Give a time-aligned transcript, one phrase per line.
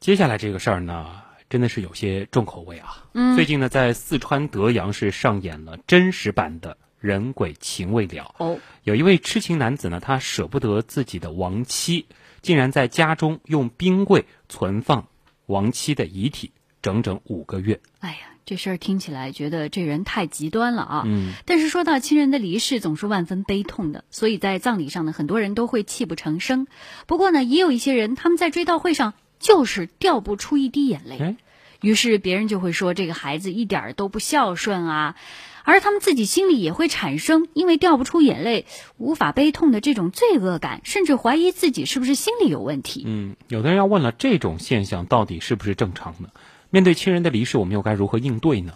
[0.00, 1.06] 接下来这个事儿呢，
[1.50, 3.04] 真的是有些重口味啊。
[3.14, 8.32] 嗯最近呢，在四川德阳市上演了真实版的人鬼情未了。
[8.38, 12.06] 哦，有一位痴情男子呢，他舍不得自己的亡妻，
[12.42, 15.08] 竟然在家中用冰柜存放
[15.46, 17.80] 亡妻的遗体整整五个月。
[17.98, 21.02] 哎呀，这事儿听起来觉得这人太极端了啊。
[21.06, 26.68] 嗯，但是说到亲人的离世，总是万分悲痛的，所以在葬礼上呢，很多人都会泣不成声。
[27.08, 31.36] 不过呢，也有一些人他们在追悼会上就是掉不出一滴眼泪哎，
[31.80, 35.16] 于是别人就会说这个孩子一点儿都不孝顺啊，
[35.64, 43.04] 而他们自己心里也会产生因为掉不出眼泪、无法悲痛的这种罪恶感，甚至怀疑自己是不是心理有问题。
[43.06, 46.30] 嗯，有的人要问了，这种现象到底是不是正常的？
[46.70, 48.74] 面对亲人的离世，我们又该如何应对呢？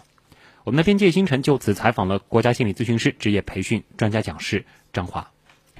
[0.63, 5.29] 我们的边界星辰就此采访了国家心理咨询师职业培训专家讲师张华。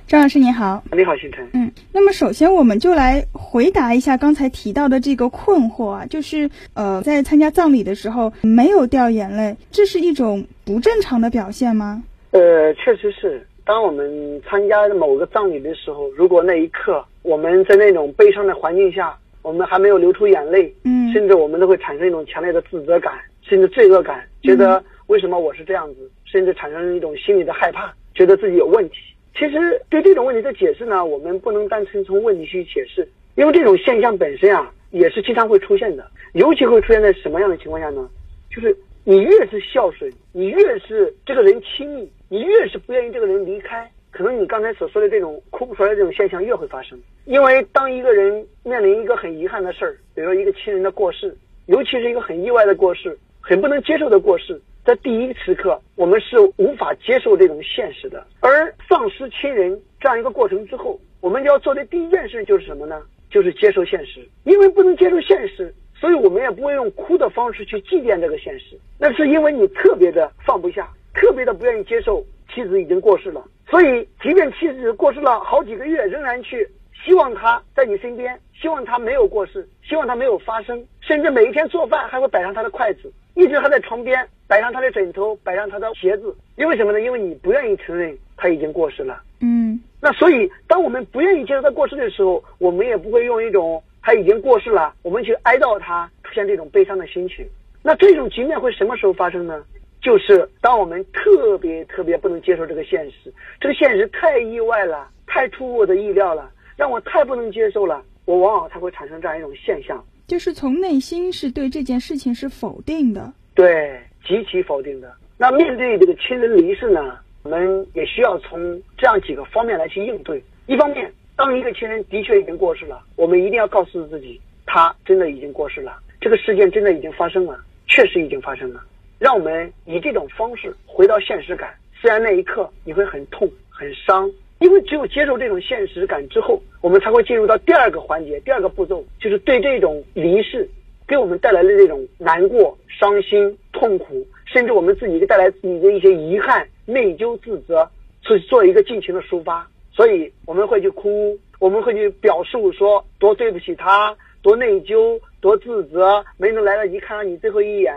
[0.08, 1.48] 张老师你好，你好，星辰。
[1.54, 12.04] 嗯，那么首先我们就来回答一下刚才提到的这个困惑啊，就是呃，在参加葬礼的时候没有掉眼泪，这是一种不正常的表现吗？
[12.32, 28.96] 呃，确实是，当我们参加某个葬礼的时候，如果那一刻我们在那种悲伤的环境下，我们还没有流出眼泪，嗯甚至我们都会产生一种强烈的自责感，甚至罪恶感，觉得为什么我是这样子，甚至产生一种心理的害怕，觉得自己有问题。
[29.36, 38.08] 其实对这种问题的解释呢，我们不能单纯从问题去解释，因为这种现象本身啊，也是经常会出现的，尤其会出现在什么样的情况下呢？
[38.50, 46.98] 就是你越是孝顺，你越是这个人亲密，你越是不愿意这个人离开，可能你刚才所说的这种哭不出来这种现象越会发生。
[47.26, 58.26] 因为当一个人面临一个很遗憾的事儿，比如说一个亲人的过世，尤其是一个很意外的过世，很不能接受的过世，在第一时刻我们是无法接受这种现实的。
[58.42, 63.02] 而丧失亲人这样一个过程之后，我们要做的第一件事就是什么呢？
[63.30, 68.78] 就是接受现实，因为不能接受现实，所以我们也不会用哭的方式去祭奠这个现实。
[69.00, 72.24] 那是因为你特别的放不下，特别的不愿意接受
[72.54, 76.70] 妻子已经过世了，所以即便妻子过世了好几个月，仍然去
[77.04, 86.32] 希望她在你身边，希望她没有过世，希望她没有发生，甚至每一天做饭还会摆上她的筷子，一直还在床边摆上他的枕头，摆上他的鞋子。
[86.58, 87.02] 因为什么呢？
[87.02, 89.20] 因为你不愿意承认他已经过世了。
[89.40, 97.44] 嗯那所以，当我们不愿意接受他过世的时候，我们也不会用一种他已经过世了，我们去哀悼他，出现这种悲伤的心情。
[97.82, 99.64] 那这种局面会什么时候发生呢？
[100.04, 113.34] 就是当我们特别特别不能接受这个现实，这个现实太意外了，太出乎我的意料了，让我太不能接受了，我往往才会产生这样一种现象，就是从内心是对这件事情是否定的。
[113.56, 115.12] 对，极其否定的。
[115.38, 120.42] 那面对这个亲人离世呢，我们也需要从这样几个方面来去应对。
[120.68, 128.82] 一方面，当一个亲人的确已经过世了，我们一定要告诉自己，他真的已经过世了，这个事件真的已经发生了，确实已经发生了。
[129.20, 131.74] 让我们以这种方式回到现实感。
[132.00, 134.30] 虽然那一刻你会很痛很伤，
[134.60, 140.70] 因为只有接受这种现实感之后，我们才会进入到第二个环节，第二个步骤就是对这种离世
[141.08, 147.90] 给我们带来的这种难过、伤心、痛苦，甚至我们自己带来自己的一些遗憾、内疚、自责，
[148.22, 149.68] 去做一个尽情的抒发。
[149.92, 157.94] 所以我们会去哭，我们会去表述说多对不起他，多内疚，多自责，没能来得及看到你最后一眼。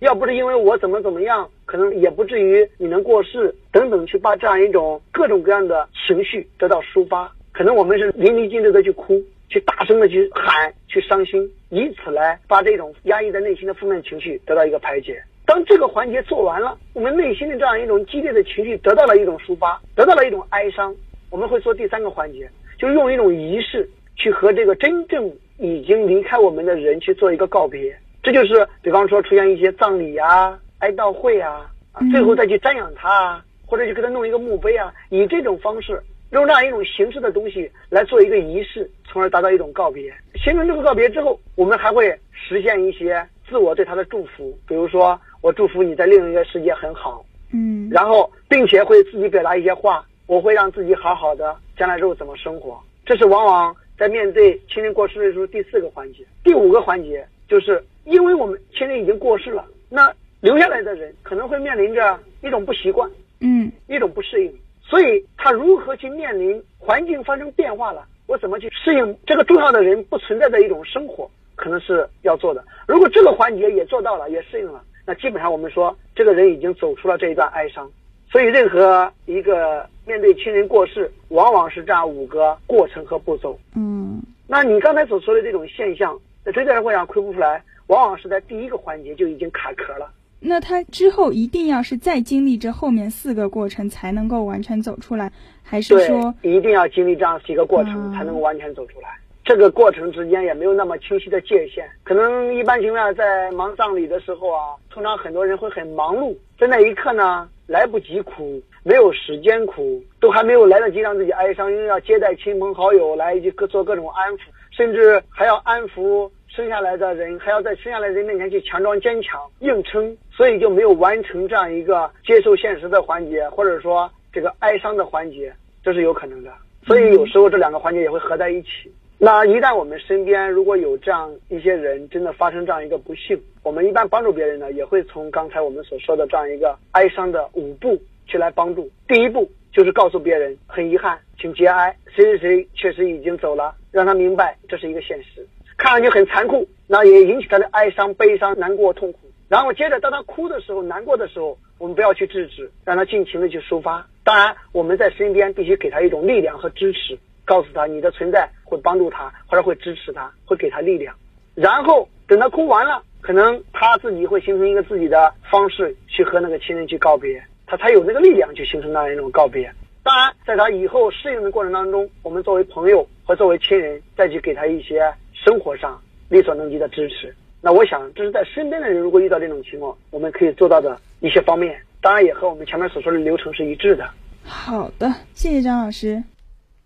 [0.00, 7.30] 要不是因为我怎么怎么样，可能也不至于你能过世等等，去把这样一种各种各样的情绪得到抒发。
[7.52, 15.20] 可能我们是淋漓尽致的去哭，去大声的去喊，去伤心，以此来把这种压抑在内心的负面情绪得到一个排解。
[15.44, 20.94] 当这个环节做完了，我们内心的这样一种激烈的情绪得到了一种抒发，得到了一种哀伤，
[21.28, 25.28] 我们会做第三个环节，就是用一种仪式去和这个真正
[25.58, 27.92] 已经离开我们的人去做一个告别。
[28.22, 36.00] 这就是，比方说出现一些葬礼啊、哀悼会啊，啊，最后再去瞻仰他啊，或者去给他弄一个墓碑啊，以这种方式，
[36.30, 40.12] 用这样一种形式的东西来做一个仪式，从而达到一种告别。
[40.34, 52.80] 形成这个告别之后，我们还会实现一些自我对他的祝福，比如说我祝福你在另一个世界很好，嗯然后并且会自己表达一些话，我会让自己好好的，将来之后怎么生活。
[53.04, 56.24] 这是往往在面对亲人过世的时候第四个环节。
[56.44, 63.10] 第五个环节就是因为我们亲人已经过世了，那留下来的人可能会面临着一种不习惯，
[63.40, 64.54] 嗯一种不适应，
[64.90, 72.64] 所以他如何去面临环境发生变化了，我怎么去适应这个重要的人不存在的一种生活，可能是要做的。
[72.88, 77.88] 如果这个环节也做到了，也适应了，那基本上我们说这个人已经走出了这一段哀伤。
[78.32, 83.58] 所以，任何一个面对亲人过世，往往是这样五个过程和步骤。
[83.76, 90.10] 嗯那你刚才所说的这种现象，在追悼大会上恢复出来，往往是在第一个环节就已经卡壳了。
[90.42, 95.30] 那他之后一定要是再经历这后面四个过程才能够完全走出来，
[95.62, 99.08] 还是说一定要经历这样几个过程才能够完全走出来？
[99.44, 114.38] 这个过程之间也没有那么清晰的界限，可能一般情况下在忙葬礼的时候啊，通常很多人会很忙碌，在那一刻呢来不及哭，没有时间哭，都还没有来得及让自己哀伤，因为要接待亲朋好友来各做各种安抚，
[114.70, 116.30] 甚至还要安抚。
[116.50, 125.52] 生下来的人还要在生下来的人面前去强装坚强硬撑，所以就没有完成这样一个接受现实的环节，或者说这个哀伤的环节，
[125.82, 126.50] 这是有可能的。
[126.86, 128.90] 所以有时候这两个环节也会合在一起。
[129.18, 138.90] 那一旦我们身边如果有这样一些人真的发生这样一个不幸，我们一般帮助别人呢，也会从刚才我们所说的这样一个哀伤的五步去来帮助。
[139.06, 145.46] 第一步就是告诉别人，很遗憾，请节哀，谁谁谁确实已经走了，让他明白这是一个现实。
[145.76, 149.18] 看上去很残酷，那也引起他的哀伤、悲伤、难过、痛苦。
[149.50, 154.06] 然后接着，当他哭的时候、难过的时候，我们不要去制止，让他尽情的去抒发。
[154.22, 161.16] 当然，我们在身边必须给他一种力量和支持，告诉他你的存在会帮助他，或者会支持他，会给他力量。
[161.56, 169.72] 然后等他哭完了，可能他自己会形成一个自己的方式去和那个亲人去告别，他才有那个力量去形成那样一种告别。
[170.04, 175.12] 当然，在他以后适应的过程当中，我们作为朋友和作为亲人，再去给他一些。
[175.42, 175.98] 生活上
[176.28, 184.10] 力所能及的支持，那我想这是在身边的人如果遇到这种情况，我们可以做到的一些方面，当然也和我们前面所说的流程是一致的。
[184.44, 186.24] 好的，谢谢张老师。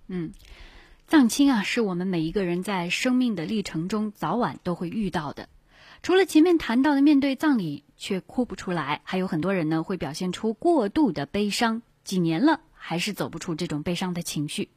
[0.09, 0.33] 嗯，
[1.07, 5.49] 葬亲啊，是我们每一个人在生命的历程中早晚都会遇到的。
[6.03, 14.69] 除了前面谈到的面对葬礼却哭不出来，还有很多人呢会表现出过度的悲伤，几年了还是走不出这种悲伤的情绪。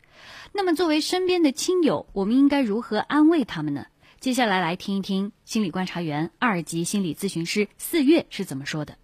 [0.54, 3.88] 那么，作为身边的亲友，我们应该如何安慰他们呢？
[4.20, 8.98] 接下来来听一听心理观察员、二级心理咨询师四月是怎么说的。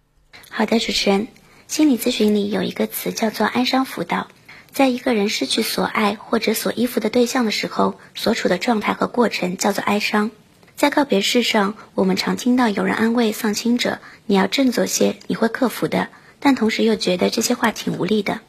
[0.50, 1.28] 好的，主持人，
[1.68, 4.26] 心理咨询里有一个词叫做哀伤辅导。
[4.72, 10.32] 在一个人失去所爱或者所依附的对象的时候，所处的状态和过程叫做哀伤。
[10.74, 16.08] 在告别式上，我们常听到有人安慰丧亲者：“你要振作些，你会克服的。”
[16.40, 18.40] 但同时又觉得这些话挺无力的。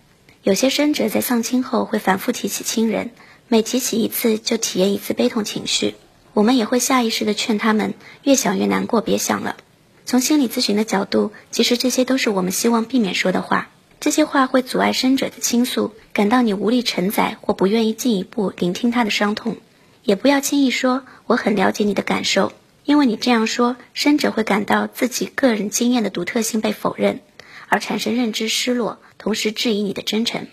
[0.41, 3.11] 有些生者在丧亲后会反复提起亲人，
[3.47, 5.93] 每提起一次就体验一次悲痛情绪。
[6.35, 7.93] 我们也会下意识地劝他们，
[8.23, 9.55] 越想越难过，别想了。
[10.05, 13.69] 从心理咨询的角度，其实这些都是我们希望避免说的话。
[14.01, 19.55] 这些话会阻碍生者的倾诉，感到你无力承载或不愿意进一步聆听他的伤痛。
[20.03, 22.51] 也不要轻易说我很了解你的感受，
[22.83, 27.21] 因为你这样说，生者会感到自己个人经验的独特性被否认。
[27.69, 30.47] 而产生认知失落，同时质疑你的真诚。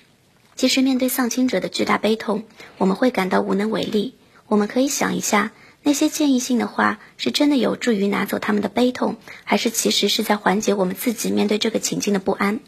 [0.55, 2.44] 其实，面对丧亲者的巨大悲痛，
[2.79, 4.14] 我们会感到无能为力。
[4.46, 5.50] 我们可以想一下，
[5.82, 12.61] 那些建议性的话是真的有助于拿走他们的悲痛，还是其实是在缓解我们自己面对这个情境的不安？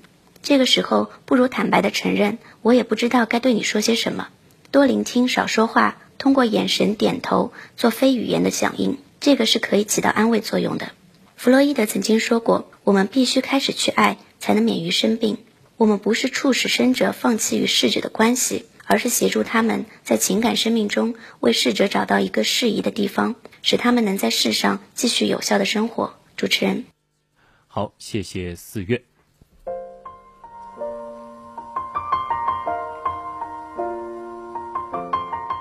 [0.43, 4.28] 这个时候，不如坦白的承认，我也不知道该对你说些什么。
[4.70, 10.93] 多聆听，少说话，通过眼神、点头做非语言的响应，这个是可以起到安慰作用的。
[11.37, 15.38] 弗洛伊德曾经说过：“我们必须开始去爱。”才能免于生病。
[15.78, 26.14] 我们不是促使生者放弃与逝者的关系，而是协助他们在情感生命中为逝者找到一个适宜的地方，使他们能在世上继续有效的生活。
[26.37, 26.85] 主持人，
[27.66, 29.02] 好，谢谢四月。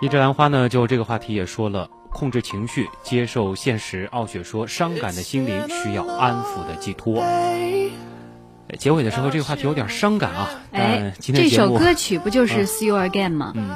[0.02, 4.04] 一枝兰花呢，就这个话题也说了，控制情绪，接受现实。
[4.12, 7.24] 傲雪说，伤感的心灵需要安抚的寄托。
[8.78, 10.50] 结尾的时候，这个话题有点伤感啊。
[10.72, 13.52] 哎，这首歌曲不就是《See You Again》吗？
[13.56, 13.70] 嗯，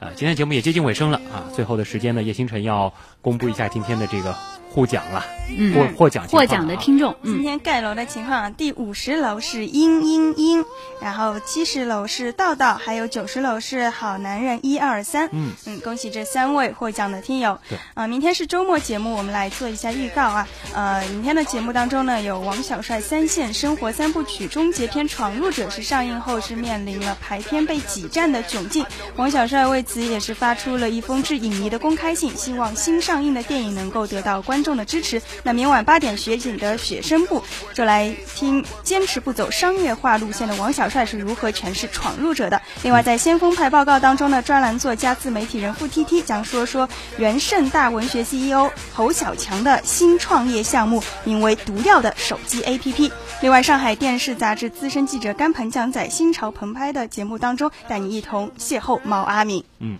[0.00, 1.44] 呃，今天节目也接近尾声了啊。
[1.54, 4.34] 最后的时间呢，叶星辰要公布一下今天的这个。
[4.74, 5.24] 获奖了，
[5.72, 10.64] 获获奖获奖的听众，今天盖楼的情况，第五十楼是嘤嘤嘤，
[11.00, 15.28] 然后七十楼是道道，还有九十楼是好男人一二三。
[15.30, 15.52] 嗯。
[15.66, 17.60] 嗯，恭喜这三位获奖的听友。
[17.68, 17.78] 对。
[17.94, 20.48] 啊，明天是周末节目，我们来做一下预告啊。
[20.74, 37.42] 呃，明天的节目当中呢，有王小帅三线生活三部曲终结篇《闯入者》是上映后是面临了排片被挤占的窘境，王小帅为此也是发出了一封致影迷的公开信，希望新上映的电影能够得到众的支持，那明晚八点雪景的雪声部
[37.74, 42.60] 就来听坚持不走商业化路线的王小帅是如何诠释闯入者的。
[42.82, 53.12] 另外，在先锋派报告当中呢，专栏作家自媒体人付 T T 将说说原盛大文学 CEO 侯小强的新创业项目，名为“毒药”的手机 APP。
[53.42, 59.64] 另外，上海电视杂志资深记者甘鹏将在新潮澎湃的节目当中带你一同邂逅毛阿敏。
[59.80, 59.98] 嗯，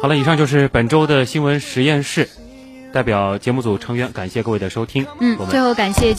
[0.00, 2.28] 好了，以上就是本周的新闻实验室。
[2.92, 5.06] 代表节目组成员感谢各位的收听。
[5.20, 6.10] 嗯我，们最后感谢。